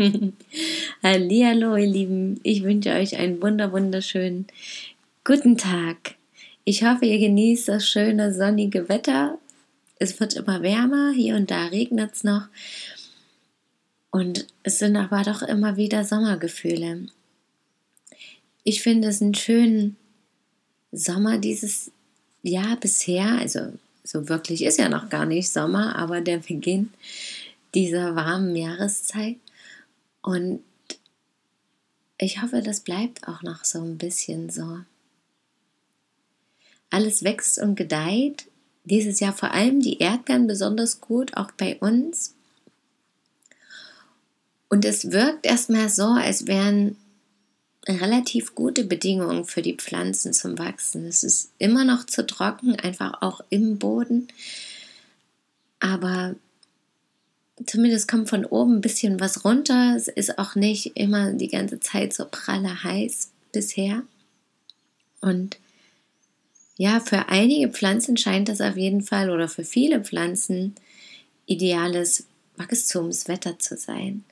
[1.02, 2.40] Hallihallo, ihr Lieben.
[2.42, 4.46] Ich wünsche euch einen wunder wunderschönen
[5.24, 6.14] guten Tag.
[6.64, 9.38] Ich hoffe, ihr genießt das schöne sonnige Wetter.
[9.98, 12.48] Es wird immer wärmer, hier und da regnet es noch.
[14.10, 17.06] Und es sind aber doch immer wieder Sommergefühle.
[18.64, 19.96] Ich finde es einen schönen
[20.92, 21.90] Sommer dieses
[22.42, 23.38] Jahr bisher.
[23.38, 26.90] Also so wirklich ist ja noch gar nicht Sommer, aber der Beginn
[27.74, 29.36] dieser warmen Jahreszeit.
[30.22, 30.62] Und
[32.18, 34.80] ich hoffe, das bleibt auch noch so ein bisschen so.
[36.90, 38.46] Alles wächst und gedeiht.
[38.84, 42.34] Dieses Jahr vor allem die Erdbeeren besonders gut, auch bei uns.
[44.68, 46.96] Und es wirkt erstmal so, als wären
[47.88, 51.06] relativ gute Bedingungen für die Pflanzen zum Wachsen.
[51.06, 54.28] Es ist immer noch zu trocken, einfach auch im Boden.
[55.80, 56.34] Aber
[57.66, 59.94] zumindest kommt von oben ein bisschen was runter.
[59.96, 64.02] Es ist auch nicht immer die ganze Zeit so pralle heiß bisher.
[65.20, 65.58] Und
[66.76, 70.74] ja, für einige Pflanzen scheint das auf jeden Fall oder für viele Pflanzen
[71.46, 72.24] ideales
[72.56, 74.24] Wachstumswetter zu sein.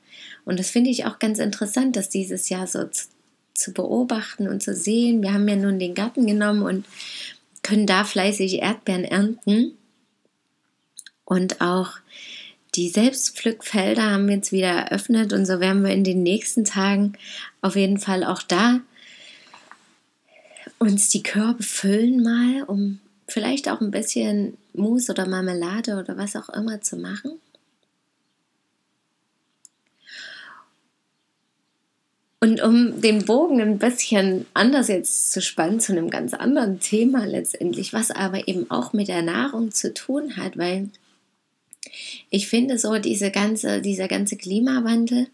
[0.45, 3.09] Und das finde ich auch ganz interessant, dass dieses Jahr so zu,
[3.55, 5.23] zu beobachten und zu sehen.
[5.23, 6.87] Wir haben ja nun den Garten genommen und
[7.63, 9.73] können da fleißig Erdbeeren ernten.
[11.25, 11.99] Und auch
[12.79, 17.15] die Selbstpflückfelder haben wir jetzt wieder eröffnet und so werden wir in den nächsten Tagen
[17.61, 18.81] auf jeden Fall auch da
[20.79, 26.37] uns die Körbe füllen mal, um vielleicht auch ein bisschen Mousse oder Marmelade oder was
[26.37, 27.33] auch immer zu machen.
[32.41, 37.27] Und um den Bogen ein bisschen anders jetzt zu spannen, zu einem ganz anderen Thema
[37.27, 40.91] letztendlich, was aber eben auch mit der Nahrung zu tun hat, weil
[42.31, 45.29] ich finde so diese ganze, dieser ganze Klimawandel,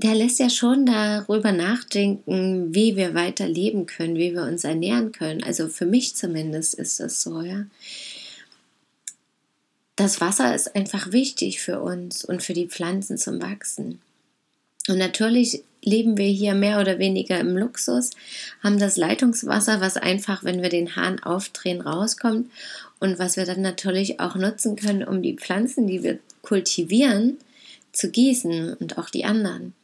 [0.00, 5.12] der lässt ja schon darüber nachdenken, wie wir weiter leben können, wie wir uns ernähren
[5.12, 5.42] können.
[5.42, 7.66] Also für mich zumindest ist das so, ja.
[9.96, 14.00] Das Wasser ist einfach wichtig für uns und für die Pflanzen zum Wachsen.
[14.88, 18.10] Und natürlich leben wir hier mehr oder weniger im Luxus,
[18.62, 22.50] haben das Leitungswasser, was einfach, wenn wir den Hahn aufdrehen, rauskommt
[23.00, 27.38] und was wir dann natürlich auch nutzen können, um die Pflanzen, die wir kultivieren,
[27.92, 29.74] zu gießen und auch die anderen.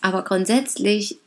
[0.00, 1.18] Aber grundsätzlich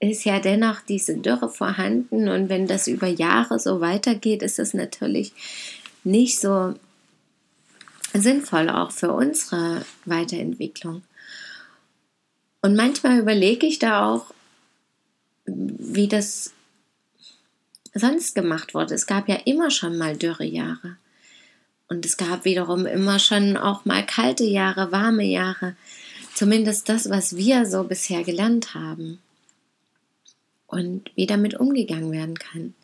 [0.00, 4.74] ist ja dennoch diese Dürre vorhanden und wenn das über Jahre so weitergeht, ist das
[4.74, 5.32] natürlich
[6.02, 6.74] nicht so
[8.14, 11.02] sinnvoll auch für unsere Weiterentwicklung.
[12.60, 14.26] Und manchmal überlege ich da auch,
[15.46, 16.52] wie das
[17.94, 18.94] sonst gemacht wurde.
[18.94, 20.96] Es gab ja immer schon mal Dürrejahre.
[21.88, 25.76] Und es gab wiederum immer schon auch mal kalte Jahre, warme Jahre.
[26.34, 29.18] Zumindest das, was wir so bisher gelernt haben.
[30.66, 32.74] Und wie damit umgegangen werden kann.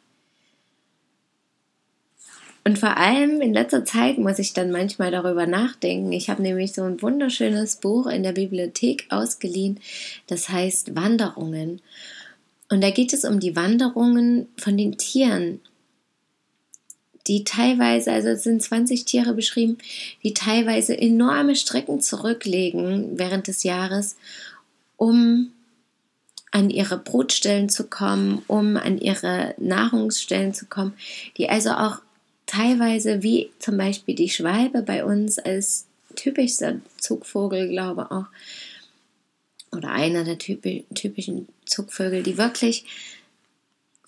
[2.69, 6.13] Und vor allem in letzter Zeit muss ich dann manchmal darüber nachdenken.
[6.13, 9.81] Ich habe nämlich so ein wunderschönes Buch in der Bibliothek ausgeliehen,
[10.27, 11.81] das heißt Wanderungen.
[12.69, 15.63] Und da geht es um die Wanderungen von den Tieren,
[17.27, 19.79] die teilweise, also es sind 20 Tiere beschrieben,
[20.23, 24.19] die teilweise enorme Strecken zurücklegen während des Jahres,
[24.99, 25.53] um
[26.51, 30.93] an ihre Brutstellen zu kommen, um an ihre Nahrungsstellen zu kommen,
[31.39, 32.03] die also auch
[32.49, 35.87] teilweise wie zum Beispiel die Schwalbe bei uns als
[36.17, 38.27] typischster Zugvogel, glaube auch,
[39.71, 42.85] oder einer der typischen Zugvögel, die wirklich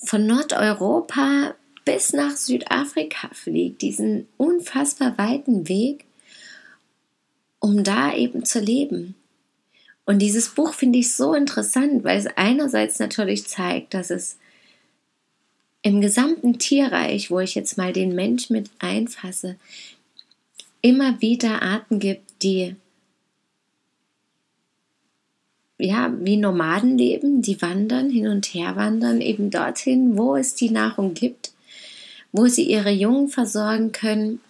[0.02, 1.54] von Nordeuropa
[1.84, 6.04] bis nach Südafrika fliegt, diesen unfassbar weiten Weg,
[7.58, 9.14] um da eben zu leben.
[10.06, 14.38] Und dieses Buch finde ich so interessant, weil es einerseits natürlich zeigt, dass es
[15.82, 19.56] im gesamten Tierreich, wo ich jetzt mal den Mensch mit einfasse,
[20.82, 22.76] immer wieder Arten gibt, die
[25.78, 30.70] ja, wie Nomaden leben, die wandern, hin und her wandern, eben dorthin, wo es die
[30.70, 31.52] Nahrung gibt,
[32.32, 34.40] wo sie ihre Jungen versorgen können,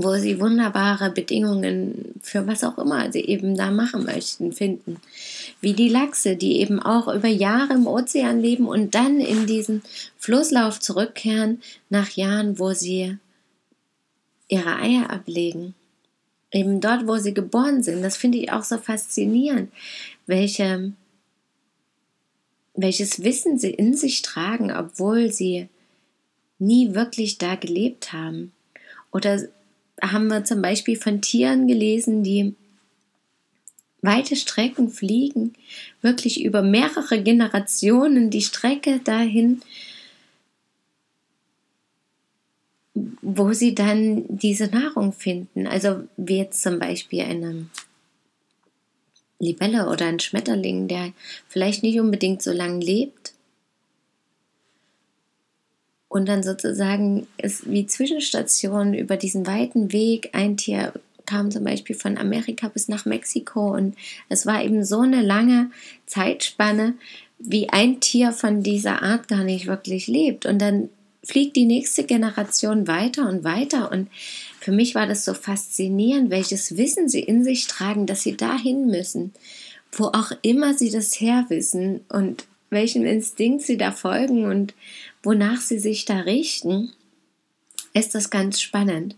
[0.00, 4.98] wo sie wunderbare Bedingungen für was auch immer sie eben da machen möchten, finden.
[5.60, 9.82] Wie die Lachse, die eben auch über Jahre im Ozean leben und dann in diesen
[10.16, 11.60] Flusslauf zurückkehren
[11.90, 13.18] nach Jahren, wo sie
[14.46, 15.74] ihre Eier ablegen.
[16.52, 18.00] Eben dort, wo sie geboren sind.
[18.02, 19.72] Das finde ich auch so faszinierend,
[20.26, 20.92] welche,
[22.74, 25.68] welches Wissen sie in sich tragen, obwohl sie
[26.60, 28.52] nie wirklich da gelebt haben.
[29.10, 29.48] Oder
[30.02, 32.54] haben wir zum Beispiel von Tieren gelesen, die
[34.00, 35.54] weite Strecken fliegen,
[36.02, 39.62] wirklich über mehrere Generationen die Strecke dahin,
[43.22, 45.66] wo sie dann diese Nahrung finden.
[45.66, 47.66] Also wie jetzt zum Beispiel eine
[49.38, 51.12] Libelle oder ein Schmetterling, der
[51.48, 53.34] vielleicht nicht unbedingt so lange lebt,
[56.18, 60.30] und dann sozusagen ist wie Zwischenstation über diesen weiten Weg.
[60.32, 60.92] Ein Tier
[61.26, 63.94] kam zum Beispiel von Amerika bis nach Mexiko und
[64.28, 65.70] es war eben so eine lange
[66.06, 66.94] Zeitspanne,
[67.38, 70.44] wie ein Tier von dieser Art gar nicht wirklich lebt.
[70.44, 70.88] Und dann
[71.22, 73.92] fliegt die nächste Generation weiter und weiter.
[73.92, 74.08] Und
[74.58, 78.86] für mich war das so faszinierend, welches Wissen sie in sich tragen, dass sie dahin
[78.86, 79.32] müssen,
[79.92, 84.74] wo auch immer sie das herwissen und welchem Instinkt sie da folgen und
[85.22, 86.92] wonach sie sich da richten,
[87.94, 89.16] ist das ganz spannend.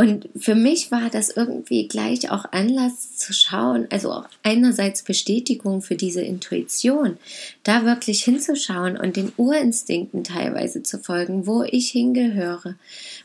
[0.00, 5.82] Und für mich war das irgendwie gleich auch Anlass zu schauen, also auch einerseits Bestätigung
[5.82, 7.18] für diese Intuition,
[7.64, 12.76] da wirklich hinzuschauen und den Urinstinkten teilweise zu folgen, wo ich hingehöre,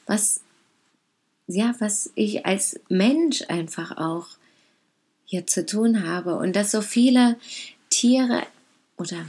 [0.06, 0.42] was,
[1.48, 4.28] ja, was ich als Mensch einfach auch
[5.24, 7.38] hier zu tun habe und dass so viele
[7.90, 8.44] Tiere
[8.98, 9.26] oder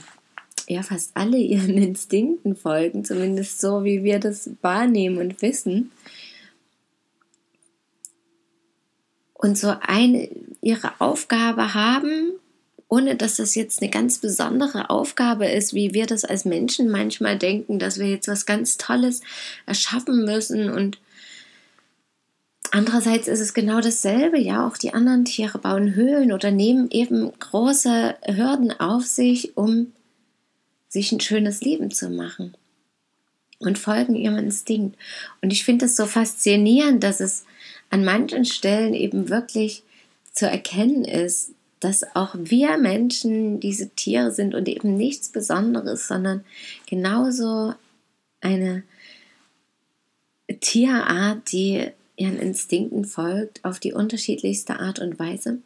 [0.69, 5.93] ja fast alle ihren Instinkten folgen, zumindest so, wie wir das wahrnehmen und wissen.
[9.35, 10.29] Und so eine
[10.63, 12.33] ihre Aufgabe haben,
[12.89, 17.39] ohne dass das jetzt eine ganz besondere Aufgabe ist, wie wir das als Menschen manchmal
[17.39, 19.21] denken, dass wir jetzt was ganz Tolles
[19.67, 20.99] erschaffen müssen und
[22.73, 27.33] Andererseits ist es genau dasselbe, ja, auch die anderen Tiere bauen Höhlen oder nehmen eben
[27.39, 29.93] große Hürden auf sich, um
[30.97, 32.55] sich ein schönes Leben zu machen
[33.59, 34.97] und folgen ihrem Instinkt.
[35.43, 37.45] Und ich finde es so faszinierend, dass es
[37.91, 39.83] an manchen Stellen eben wirklich
[40.33, 46.45] zu erkennen ist, dass auch wir Menschen diese Tiere sind und eben nichts Besonderes, sondern
[46.89, 47.75] genauso
[48.41, 48.83] eine
[50.61, 55.59] Tierart, die ihren Instinkten folgt auf die unterschiedlichste Art und Weise.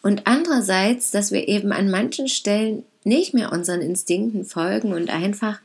[0.00, 5.60] Und andererseits, dass wir eben an manchen Stellen nicht mehr unseren Instinkten folgen und einfach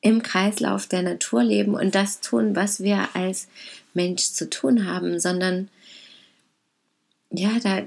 [0.00, 3.48] im Kreislauf der Natur leben und das tun, was wir als
[3.94, 5.68] Mensch zu tun haben, sondern
[7.30, 7.82] ja, da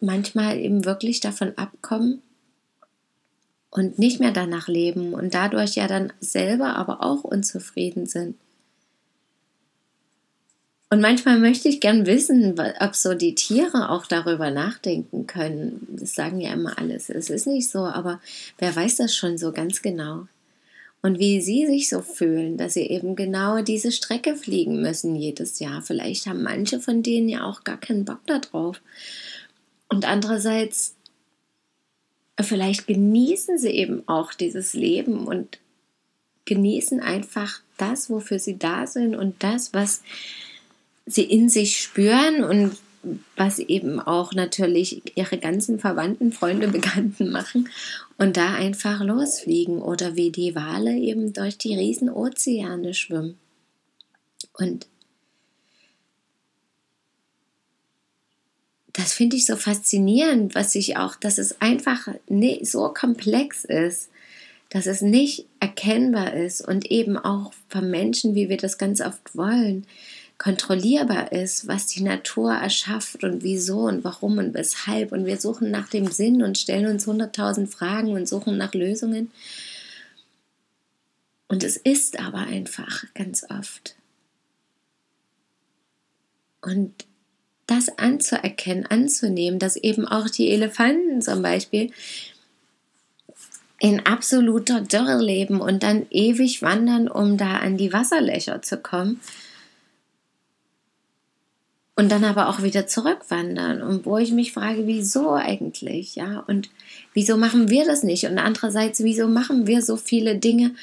[0.00, 2.22] manchmal eben wirklich davon abkommen
[3.70, 8.36] und nicht mehr danach leben und dadurch ja dann selber aber auch unzufrieden sind.
[10.90, 15.86] Und manchmal möchte ich gern wissen, ob so die Tiere auch darüber nachdenken können.
[15.90, 17.10] Das sagen ja immer alles.
[17.10, 18.20] Es ist nicht so, aber
[18.56, 20.26] wer weiß das schon so ganz genau?
[21.02, 25.58] Und wie sie sich so fühlen, dass sie eben genau diese Strecke fliegen müssen jedes
[25.58, 25.82] Jahr.
[25.82, 28.80] Vielleicht haben manche von denen ja auch gar keinen Bock darauf.
[29.88, 30.96] Und andererseits,
[32.40, 35.58] vielleicht genießen sie eben auch dieses Leben und
[36.46, 40.02] genießen einfach das, wofür sie da sind und das, was
[41.08, 42.76] sie in sich spüren und
[43.36, 47.68] was eben auch natürlich ihre ganzen Verwandten, Freunde, Bekannten machen
[48.18, 53.38] und da einfach losfliegen oder wie die Wale eben durch die riesen Ozeane schwimmen.
[54.52, 54.86] Und
[58.92, 62.08] das finde ich so faszinierend, was ich auch, dass es einfach
[62.62, 64.10] so komplex ist,
[64.70, 69.36] dass es nicht erkennbar ist und eben auch von Menschen, wie wir das ganz oft
[69.36, 69.86] wollen,
[70.38, 75.10] kontrollierbar ist, was die Natur erschafft und wieso und warum und weshalb.
[75.10, 79.32] Und wir suchen nach dem Sinn und stellen uns hunderttausend Fragen und suchen nach Lösungen.
[81.48, 83.96] Und es ist aber einfach ganz oft.
[86.60, 86.92] Und
[87.66, 91.90] das anzuerkennen, anzunehmen, dass eben auch die Elefanten zum Beispiel
[93.80, 99.20] in absoluter Dürre leben und dann ewig wandern, um da an die Wasserlöcher zu kommen
[101.98, 103.82] und dann aber auch wieder zurückwandern.
[103.82, 106.70] Und wo ich mich frage, wieso eigentlich, ja, und
[107.12, 108.24] wieso machen wir das nicht?
[108.26, 110.76] Und andererseits, wieso machen wir so viele Dinge,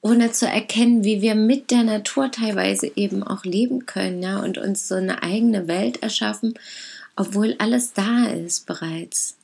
[0.00, 4.58] ohne zu erkennen, wie wir mit der Natur teilweise eben auch leben können, ja, und
[4.58, 6.54] uns so eine eigene Welt erschaffen,
[7.14, 9.36] obwohl alles da ist bereits.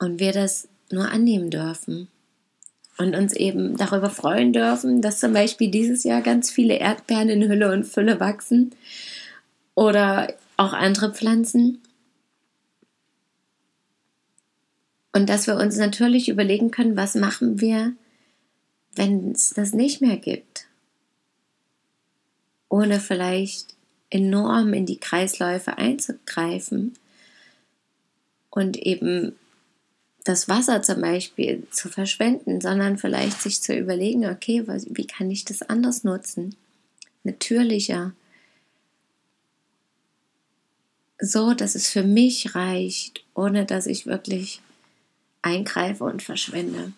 [0.00, 2.08] Und wir das nur annehmen dürfen.
[2.98, 7.48] Und uns eben darüber freuen dürfen, dass zum Beispiel dieses Jahr ganz viele Erdbeeren in
[7.48, 8.72] Hülle und Fülle wachsen
[9.80, 11.80] oder auch andere Pflanzen.
[15.14, 17.94] Und dass wir uns natürlich überlegen können, was machen wir,
[18.94, 20.66] wenn es das nicht mehr gibt.
[22.68, 23.74] Ohne vielleicht
[24.10, 26.92] enorm in die Kreisläufe einzugreifen
[28.50, 29.34] und eben
[30.24, 35.46] das Wasser zum Beispiel zu verschwenden, sondern vielleicht sich zu überlegen, okay, wie kann ich
[35.46, 36.54] das anders nutzen?
[37.24, 38.12] Natürlicher,
[41.20, 44.60] so, dass es für mich reicht, ohne dass ich wirklich
[45.42, 46.92] eingreife und verschwende.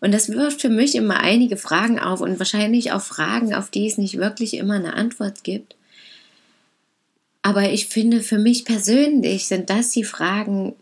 [0.00, 3.86] Und das wirft für mich immer einige Fragen auf und wahrscheinlich auch Fragen, auf die
[3.86, 5.74] es nicht wirklich immer eine Antwort gibt.
[7.42, 10.76] Aber ich finde, für mich persönlich sind das die Fragen,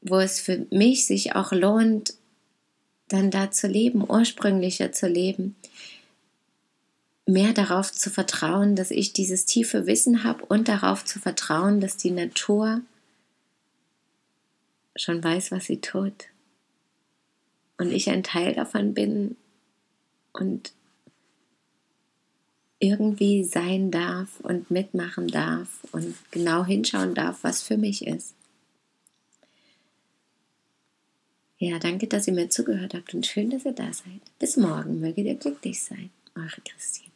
[0.00, 2.14] wo es für mich sich auch lohnt,
[3.08, 5.54] dann da zu leben, ursprünglicher zu leben
[7.26, 11.96] mehr darauf zu vertrauen, dass ich dieses tiefe Wissen habe und darauf zu vertrauen, dass
[11.96, 12.80] die Natur
[14.94, 16.26] schon weiß, was sie tut.
[17.78, 19.36] Und ich ein Teil davon bin
[20.32, 20.72] und
[22.78, 28.34] irgendwie sein darf und mitmachen darf und genau hinschauen darf, was für mich ist.
[31.58, 34.20] Ja, danke, dass ihr mir zugehört habt und schön, dass ihr da seid.
[34.38, 36.10] Bis morgen, möge ihr glücklich sein.
[36.34, 37.15] Eure Christine.